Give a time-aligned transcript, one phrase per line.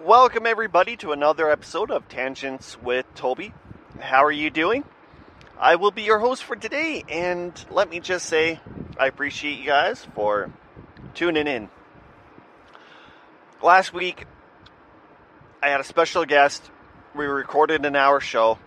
[0.00, 3.52] Welcome, everybody, to another episode of Tangents with Toby.
[4.00, 4.84] How are you doing?
[5.60, 8.58] I will be your host for today, and let me just say
[8.98, 10.50] I appreciate you guys for
[11.12, 11.68] tuning in.
[13.62, 14.24] Last week,
[15.62, 16.70] I had a special guest.
[17.14, 18.58] We recorded an hour show.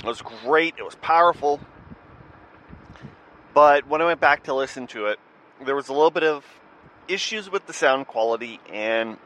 [0.00, 1.58] It was great, it was powerful.
[3.54, 5.18] But when I went back to listen to it,
[5.64, 6.44] there was a little bit of
[7.08, 9.16] issues with the sound quality, and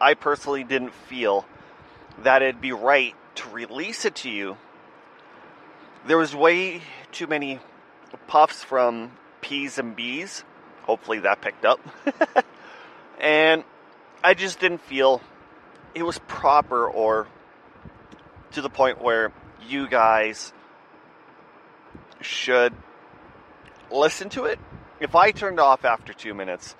[0.00, 1.44] I personally didn't feel
[2.22, 4.56] that it'd be right to release it to you.
[6.06, 6.80] There was way
[7.12, 7.60] too many
[8.26, 10.44] puffs from P's and B's.
[10.84, 11.80] Hopefully that picked up.
[13.20, 13.64] and
[14.24, 15.20] I just didn't feel
[15.94, 17.28] it was proper or
[18.52, 19.32] to the point where
[19.68, 20.52] you guys
[22.20, 22.72] should
[23.90, 24.58] listen to it.
[24.98, 26.74] If I turned off after two minutes,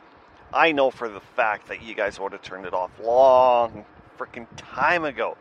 [0.52, 3.84] I know for the fact that you guys would have turned it off long
[4.18, 5.36] freaking time ago.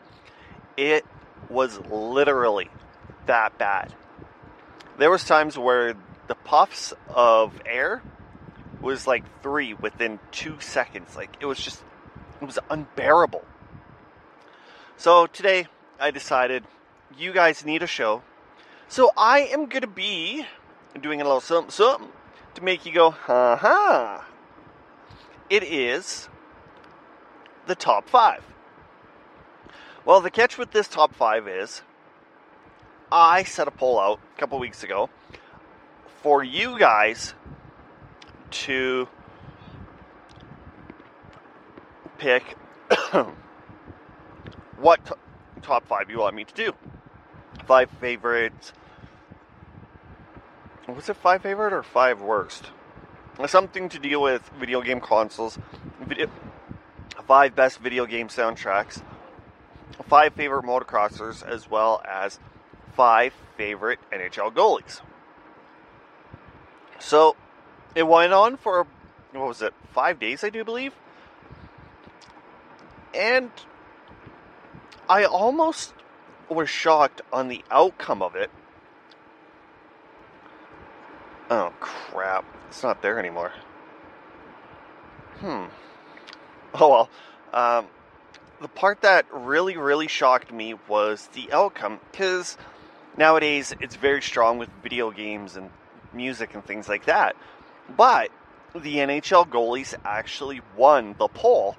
[0.77, 1.05] It
[1.49, 2.69] was literally
[3.25, 3.93] that bad.
[4.97, 5.95] There was times where
[6.27, 8.03] the puffs of air
[8.81, 11.15] was like three within two seconds.
[11.15, 11.83] Like it was just,
[12.41, 13.43] it was unbearable.
[14.97, 15.67] So today
[15.99, 16.63] I decided
[17.17, 18.21] you guys need a show.
[18.87, 20.45] So I am going to be
[21.01, 22.09] doing a little something, something
[22.55, 24.25] to make you go, ha ha.
[25.49, 26.29] It is
[27.65, 28.43] the top five.
[30.05, 31.81] Well, the catch with this top five is
[33.11, 35.09] I set a poll out a couple weeks ago
[36.21, 37.33] for you guys
[38.51, 39.07] to
[42.17, 42.43] pick
[44.79, 45.13] what t-
[45.61, 46.73] top five you want me to do.
[47.65, 48.73] Five favorites.
[50.87, 52.71] Was it five favorite or five worst?
[53.47, 55.57] Something to deal with video game consoles,
[56.01, 56.27] video,
[57.25, 59.01] five best video game soundtracks,
[60.07, 62.39] five favorite motocrossers, as well as
[62.95, 65.01] five favorite NHL goalies.
[66.99, 67.35] So
[67.95, 68.85] it went on for
[69.31, 70.93] what was it, five days, I do believe,
[73.13, 73.51] and
[75.07, 75.93] I almost
[76.49, 78.51] was shocked on the outcome of it.
[81.49, 82.45] Oh crap!
[82.67, 83.51] It's not there anymore.
[85.39, 85.65] Hmm.
[86.75, 87.09] Oh well.
[87.51, 87.87] Um,
[88.61, 92.57] the part that really, really shocked me was the outcome, because
[93.17, 95.71] nowadays it's very strong with video games and
[96.13, 97.35] music and things like that.
[97.97, 98.29] But
[98.73, 101.77] the NHL goalies actually won the poll,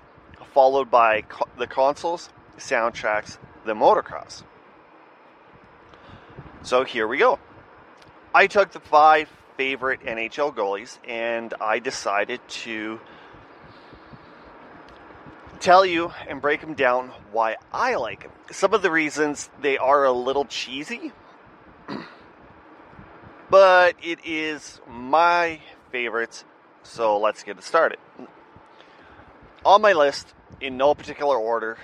[0.52, 4.42] followed by co- the consoles, soundtracks, the motocross.
[6.62, 7.38] So here we go.
[8.34, 9.28] I took the five
[9.60, 12.98] favorite NHL goalies and I decided to
[15.60, 18.32] tell you and break them down why I like them.
[18.50, 21.12] Some of the reasons they are a little cheesy,
[23.50, 25.60] but it is my
[25.92, 26.46] favorites,
[26.82, 27.98] so let's get it started.
[29.66, 30.32] On my list,
[30.62, 31.76] in no particular order,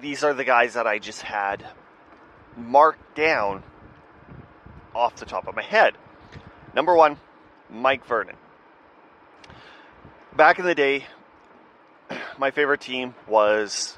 [0.00, 1.66] these are the guys that I just had
[2.56, 3.64] marked down
[4.94, 5.96] off the top of my head.
[6.76, 7.16] Number one,
[7.70, 8.36] Mike Vernon.
[10.36, 11.06] Back in the day,
[12.38, 13.96] my favorite team was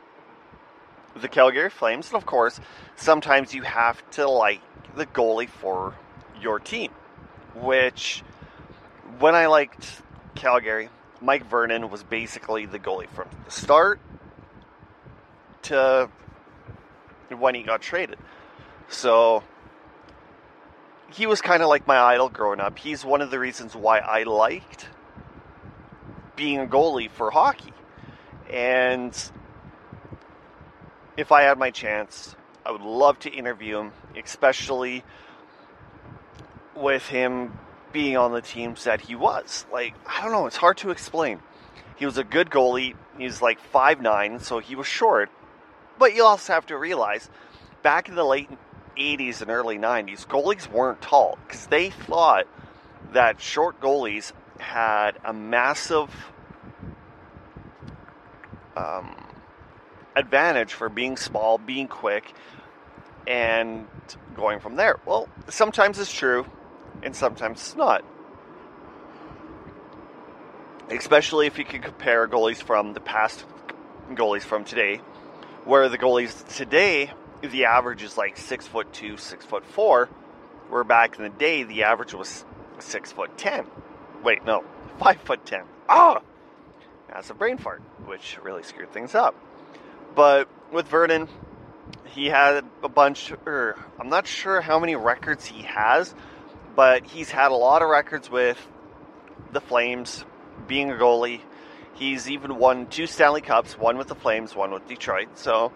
[1.16, 2.60] the Calgary Flames, and of course,
[2.94, 4.60] sometimes you have to like
[4.94, 5.96] the goalie for
[6.40, 6.92] your team.
[7.56, 8.22] Which,
[9.18, 10.00] when I liked
[10.36, 10.88] Calgary,
[11.20, 13.98] Mike Vernon was basically the goalie from the start
[15.62, 16.08] to
[17.36, 18.20] when he got traded.
[18.88, 19.42] So
[21.10, 22.78] he was kind of like my idol growing up.
[22.78, 24.88] He's one of the reasons why I liked
[26.36, 27.72] being a goalie for hockey.
[28.52, 29.12] And
[31.16, 33.92] if I had my chance, I would love to interview him,
[34.22, 35.02] especially
[36.76, 37.58] with him
[37.92, 39.66] being on the teams that he was.
[39.72, 41.40] Like, I don't know, it's hard to explain.
[41.96, 42.94] He was a good goalie.
[43.16, 45.30] He was like five nine, so he was short.
[45.98, 47.28] But you also have to realize,
[47.82, 48.48] back in the late
[48.98, 52.46] 80s and early 90s, goalies weren't tall because they thought
[53.12, 56.10] that short goalies had a massive
[58.76, 59.16] um,
[60.16, 62.32] advantage for being small, being quick,
[63.26, 63.86] and
[64.34, 64.98] going from there.
[65.06, 66.46] Well, sometimes it's true,
[67.02, 68.04] and sometimes it's not.
[70.90, 73.44] Especially if you can compare goalies from the past
[74.12, 75.00] goalies from today,
[75.64, 77.10] where the goalies today,
[77.42, 80.06] the average is like six foot two, six foot four,
[80.68, 82.44] where back in the day the average was
[82.78, 83.66] six foot ten.
[84.22, 84.64] Wait, no,
[84.98, 85.62] five foot ten.
[85.88, 86.20] Ah,
[87.08, 89.34] that's a brain fart, which really screwed things up.
[90.14, 91.28] But with Vernon,
[92.06, 96.14] he had a bunch, or I'm not sure how many records he has,
[96.74, 98.58] but he's had a lot of records with
[99.52, 100.24] the Flames,
[100.66, 101.40] being a goalie.
[101.94, 105.38] He's even won two Stanley Cups, one with the Flames, one with Detroit.
[105.38, 105.72] So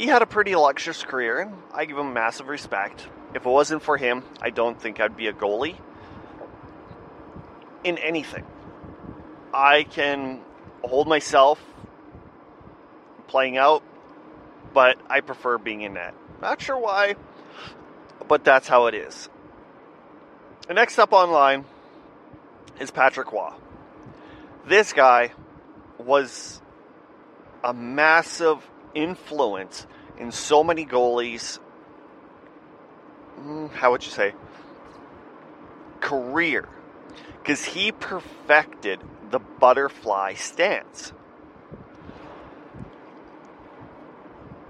[0.00, 3.06] he had a pretty illustrious career, and I give him massive respect.
[3.34, 5.76] If it wasn't for him, I don't think I'd be a goalie
[7.84, 8.46] in anything.
[9.52, 10.40] I can
[10.82, 11.62] hold myself
[13.26, 13.82] playing out,
[14.72, 16.14] but I prefer being in net.
[16.40, 17.16] Not sure why,
[18.26, 19.28] but that's how it is.
[20.66, 21.66] The next up online
[22.80, 23.52] is Patrick Roy.
[24.66, 25.32] This guy
[25.98, 26.62] was
[27.62, 29.86] a massive influence
[30.18, 31.56] in so many goalies.
[33.36, 34.34] Hmm, how would you say?
[36.00, 36.68] Career.
[37.38, 39.00] Because he perfected
[39.30, 41.12] the butterfly stance.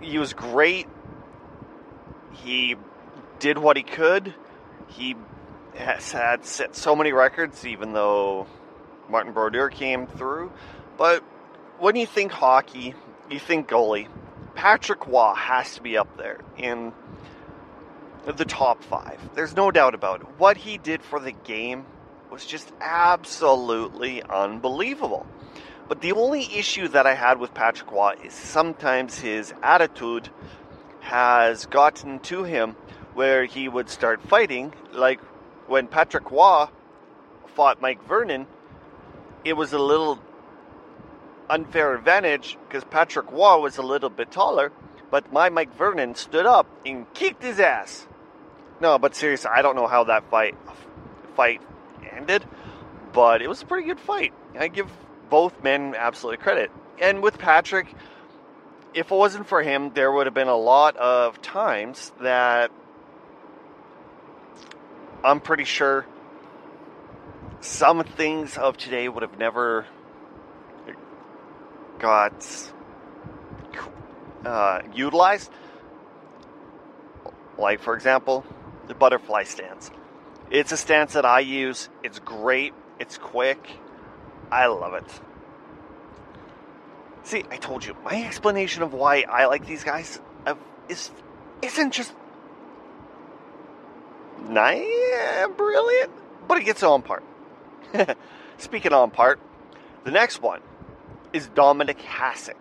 [0.01, 0.87] He was great.
[2.33, 2.77] He
[3.39, 4.35] did what he could.
[4.89, 5.17] He
[5.75, 8.47] has had set so many records, even though
[9.09, 10.53] Martin Brodeur came through.
[10.97, 11.23] But
[11.79, 12.95] when you think hockey,
[13.31, 14.09] you think goalie.
[14.55, 16.93] Patrick Roy has to be up there in
[18.27, 19.19] the top five.
[19.35, 20.27] There's no doubt about it.
[20.39, 21.87] What he did for the game
[22.31, 25.27] was just absolutely unbelievable.
[25.89, 30.29] But the only issue that I had with Patrick Roy is sometimes his attitude
[31.01, 32.77] has gotten to him
[33.15, 34.73] where he would start fighting.
[34.93, 35.21] Like
[35.67, 36.67] when Patrick Roy
[37.55, 38.47] fought Mike Vernon,
[39.45, 40.21] it was a little
[41.51, 44.73] unfair advantage because Patrick Roy was a little bit taller,
[45.11, 48.07] but my Mike Vernon stood up and kicked his ass.
[48.81, 50.57] No, but seriously, I don't know how that fight
[51.37, 51.61] fight
[52.13, 52.45] ended,
[53.13, 54.33] but it was a pretty good fight.
[54.59, 54.91] I give
[55.29, 56.71] both men absolutely credit.
[57.01, 57.95] And with Patrick,
[58.95, 62.71] if it wasn't for him, there would have been a lot of times that
[65.23, 66.07] I'm pretty sure
[67.61, 69.87] some things of today would have never
[72.01, 72.73] got
[74.45, 75.51] uh, utilized.
[77.59, 78.45] Like, for example,
[78.89, 79.91] the butterfly stance.
[80.51, 81.89] It's a stance that I use.
[82.03, 82.73] It's great.
[82.99, 83.79] It's quick.
[84.51, 85.21] I love it.
[87.23, 90.55] See, I told you, my explanation of why I like these guys uh,
[90.89, 91.11] is
[91.63, 92.15] isn't just
[94.49, 96.11] nice, brilliant,
[96.49, 97.23] but it gets on part.
[98.59, 99.39] Speaking on part,
[100.05, 100.63] the next one
[101.33, 102.55] is Dominik Hasek.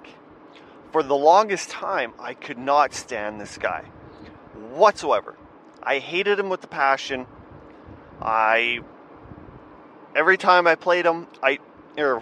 [0.92, 3.86] For the longest time, I could not stand this guy
[4.72, 5.36] whatsoever.
[5.82, 7.26] I hated him with the passion.
[8.22, 8.80] I
[10.16, 11.60] every time I played him, I
[11.98, 12.20] or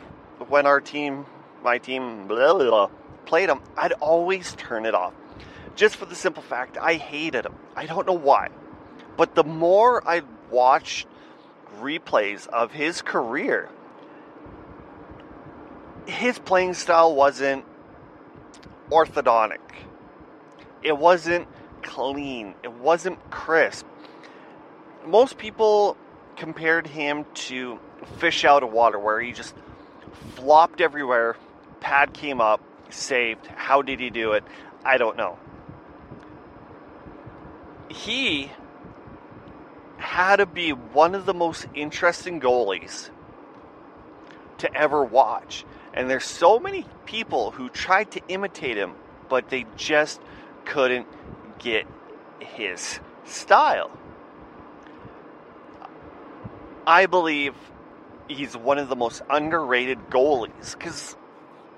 [0.48, 1.26] when our team,
[1.64, 2.90] my team, blah, blah, blah,
[3.26, 5.14] played him, I'd always turn it off,
[5.76, 7.56] just for the simple fact I hated him.
[7.76, 8.50] I don't know why,
[9.18, 11.08] but the more I watched
[11.80, 13.70] replays of his career,
[16.08, 17.66] his playing style wasn't
[18.90, 19.60] orthodontic.
[20.82, 21.48] It wasn't
[21.84, 22.56] clean.
[22.64, 23.86] It wasn't crisp.
[25.06, 25.98] Most people
[26.38, 27.80] compared him to
[28.18, 29.54] fish out of water, where he just
[30.36, 31.36] flopped everywhere.
[31.82, 33.46] Pad came up, saved.
[33.48, 34.44] How did he do it?
[34.86, 35.38] I don't know.
[37.90, 38.52] He
[39.98, 43.10] had to be one of the most interesting goalies
[44.60, 45.66] to ever watch.
[45.98, 48.94] And there's so many people who tried to imitate him,
[49.30, 50.22] but they just
[50.64, 51.08] couldn't
[51.58, 51.88] get
[52.40, 53.90] his style.
[56.86, 57.56] I believe
[58.28, 61.16] he's one of the most underrated goalies because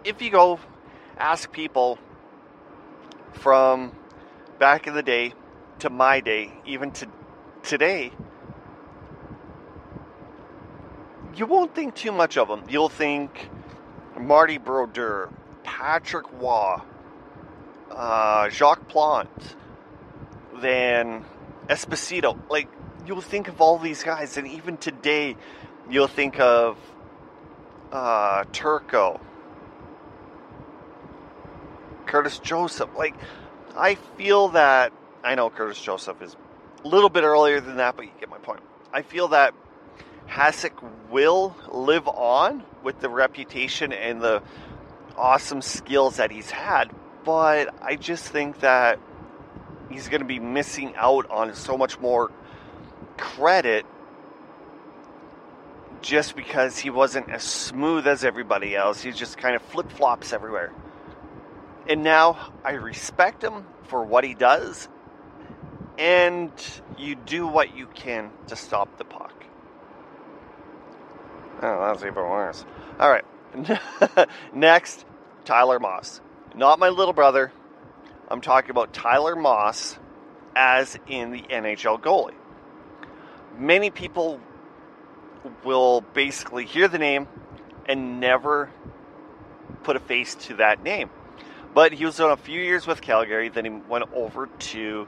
[0.03, 0.59] if you go
[1.17, 1.97] ask people
[3.31, 3.93] from
[4.59, 5.31] back in the day
[5.79, 7.07] to my day, even to
[7.63, 8.11] today,
[11.37, 12.63] you won't think too much of him.
[12.67, 13.49] You'll think
[14.19, 15.29] Marty Brodeur,
[15.63, 16.77] Patrick Roy,
[17.89, 19.55] uh, Jacques Plante,
[20.61, 21.23] then
[21.69, 22.37] Esposito.
[22.49, 22.67] Like,
[23.05, 25.37] you'll think of all these guys, and even today,
[25.89, 26.77] you'll think of
[27.91, 29.19] uh, Turco,
[32.05, 32.89] Curtis Joseph.
[32.97, 33.15] Like,
[33.77, 34.91] I feel that,
[35.23, 36.35] I know Curtis Joseph is
[36.83, 38.61] a little bit earlier than that, but you get my point.
[38.91, 39.53] I feel that
[40.29, 40.71] Hasek
[41.09, 44.43] will live on with the reputation and the
[45.17, 46.91] awesome skills that he's had,
[47.25, 48.99] but I just think that
[49.89, 52.31] he's going to be missing out on so much more
[53.17, 53.85] credit
[56.01, 59.01] just because he wasn't as smooth as everybody else.
[59.01, 60.71] He just kind of flip flops everywhere.
[61.87, 64.87] And now I respect him for what he does,
[65.97, 66.51] and
[66.97, 69.38] you do what you can to stop the puck.
[71.61, 72.65] Oh, that's even worse.
[72.99, 73.25] All right.
[74.53, 75.05] Next,
[75.45, 76.21] Tyler Moss.
[76.55, 77.51] Not my little brother.
[78.29, 79.97] I'm talking about Tyler Moss
[80.55, 82.35] as in the NHL goalie.
[83.57, 84.39] Many people
[85.63, 87.27] will basically hear the name
[87.85, 88.69] and never
[89.83, 91.09] put a face to that name.
[91.73, 95.07] But he was on a few years with Calgary, then he went over to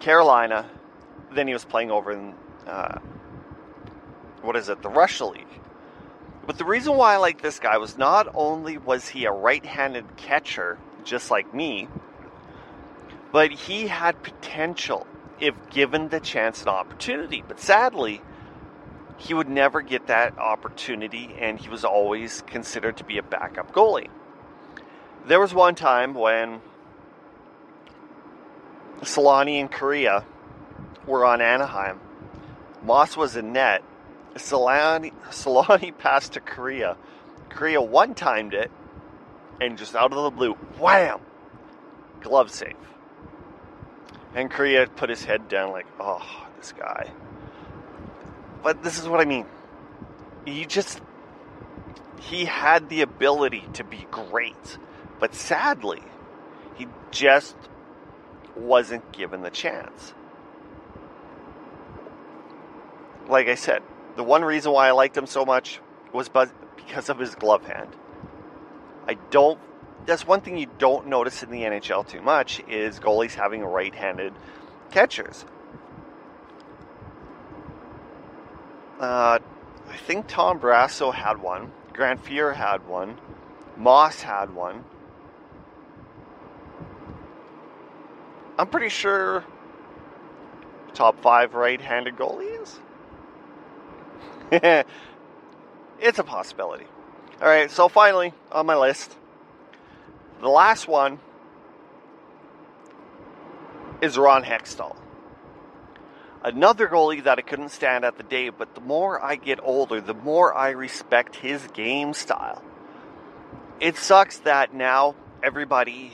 [0.00, 0.68] Carolina,
[1.32, 2.34] then he was playing over in,
[2.66, 2.98] uh,
[4.44, 5.46] what is it, the Russia League.
[6.46, 10.16] But the reason why I like this guy was not only was he a right-handed
[10.16, 11.88] catcher, just like me,
[13.32, 15.06] but he had potential
[15.40, 17.42] if given the chance and opportunity.
[17.46, 18.20] But sadly,
[19.16, 23.72] he would never get that opportunity, and he was always considered to be a backup
[23.72, 24.08] goalie.
[25.26, 26.60] There was one time when
[29.00, 30.24] Selanne and Kariya
[31.06, 32.00] were on Anaheim.
[32.82, 33.82] Moss was in net,
[34.34, 36.96] Selanne, Selanne passed to Kariya.
[37.50, 38.70] Kariya one timed it,
[39.60, 41.20] and just out of the blue, wham!
[42.20, 42.76] Glove save.
[44.34, 47.10] And Kariya put his head down like, oh, this guy.
[48.62, 49.46] But this is what I mean.
[50.44, 51.00] He just,
[52.20, 54.78] he had the ability to be great.
[55.20, 56.02] But sadly,
[56.74, 57.56] he just
[58.56, 60.14] wasn't given the chance.
[63.28, 63.82] Like I said,
[64.16, 65.80] the one reason why I liked him so much
[66.12, 66.28] was
[66.76, 67.96] because of his glove hand.
[69.06, 69.58] I don't.
[70.06, 74.34] That's one thing you don't notice in the NHL too much is goalies having right-handed
[74.90, 75.44] catchers.
[79.00, 79.38] Uh,
[79.88, 81.72] I think Tom Barrasso had one.
[81.92, 83.18] Grant Fuhr had one.
[83.76, 84.84] Moss had one.
[88.58, 89.44] I'm pretty sure
[90.92, 92.78] top five right-handed goalies.
[96.00, 96.86] it's a possibility.
[97.40, 99.16] All right, so finally on my list,
[100.40, 101.18] the last one
[104.00, 104.96] is Ron Hextall.
[106.44, 110.00] Another goalie that I couldn't stand at the day, but the more I get older,
[110.00, 112.62] the more I respect his game style.
[113.80, 116.12] It sucks that now everybody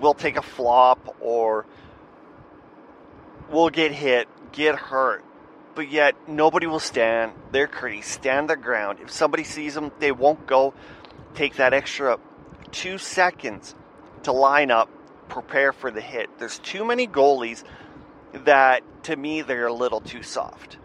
[0.00, 1.66] will take a flop or
[3.50, 5.24] will get hit, get hurt
[5.74, 8.98] but yet nobody will stand their crease, stand their ground.
[9.00, 10.74] If somebody sees them, they won't go
[11.34, 12.18] take that extra
[12.70, 13.74] two seconds
[14.24, 14.90] to line up,
[15.28, 16.38] prepare for the hit.
[16.38, 17.64] There's too many goalies
[18.32, 20.78] that, to me, they're a little too soft.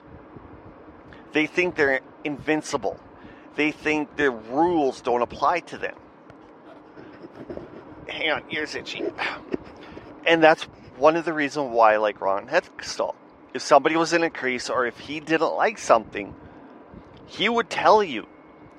[1.33, 2.99] They think they're invincible.
[3.55, 5.95] They think the rules don't apply to them.
[8.07, 9.03] Hang on, ears itchy.
[10.25, 10.63] And that's
[10.97, 13.15] one of the reasons why I like Ron Hextall
[13.53, 16.35] if somebody was in a crease or if he didn't like something,
[17.25, 18.27] he would tell you.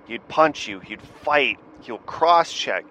[0.06, 2.84] He'd punch you, he'd fight, he'll cross check.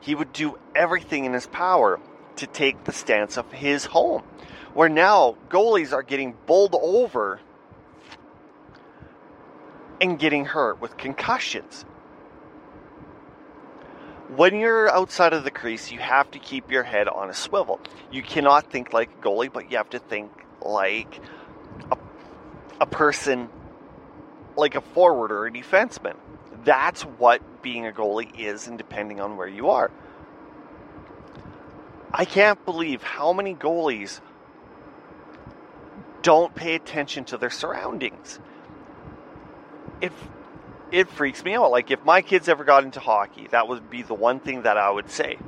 [0.00, 2.00] He would do everything in his power
[2.36, 4.22] to take the stance of his home.
[4.72, 7.40] Where now goalies are getting bowled over
[10.00, 11.84] and getting hurt with concussions.
[14.36, 17.80] When you're outside of the crease, you have to keep your head on a swivel.
[18.12, 20.30] You cannot think like a goalie, but you have to think
[20.62, 21.20] like
[21.90, 21.98] a,
[22.80, 23.48] a person,
[24.56, 26.16] like a forward or a defenseman.
[26.64, 29.90] That's what being a goalie is, and depending on where you are.
[32.12, 34.20] I can't believe how many goalies
[36.22, 38.38] don't pay attention to their surroundings.
[40.00, 40.12] It
[40.90, 41.70] it freaks me out.
[41.70, 44.76] Like if my kids ever got into hockey, that would be the one thing that
[44.76, 45.38] I would say.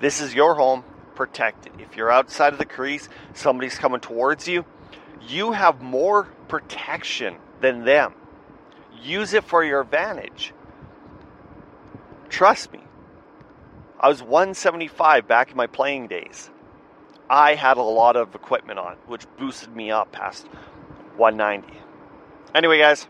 [0.00, 1.80] This is your home protected.
[1.80, 4.64] If you're outside of the crease, somebody's coming towards you,
[5.28, 8.14] you have more protection than them.
[9.02, 10.52] Use it for your advantage.
[12.28, 12.80] Trust me.
[14.00, 16.50] I was 175 back in my playing days.
[17.30, 20.46] I had a lot of equipment on, which boosted me up past
[21.16, 21.78] 190.
[22.54, 23.06] Anyway, guys,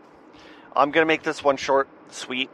[0.75, 2.49] I'm going to make this one short, sweet,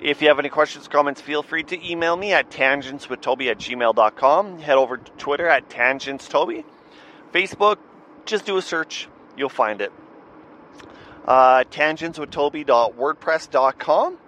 [0.00, 3.58] if you have any questions, or comments, feel free to email me at tangentswithtoby at
[3.58, 4.60] gmail.com.
[4.60, 6.64] Head over to Twitter at tangentstoby.
[7.32, 7.78] Facebook,
[8.24, 9.92] just do a search, you'll find it.
[11.26, 14.18] Uh, tangentswithtoby.wordpress.com.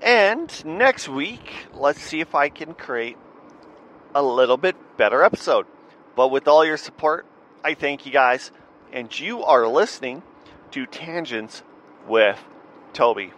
[0.00, 3.16] And next week, let's see if I can create
[4.14, 5.66] a little bit better episode.
[6.16, 7.26] But with all your support,
[7.64, 8.50] I thank you guys.
[8.92, 10.22] And you are listening
[10.72, 11.62] to Tangents
[12.06, 12.38] with
[12.92, 13.32] Toby.